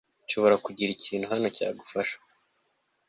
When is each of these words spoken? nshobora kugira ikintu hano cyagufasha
nshobora 0.25 0.55
kugira 0.65 0.89
ikintu 0.93 1.25
hano 1.31 1.47
cyagufasha 1.55 2.17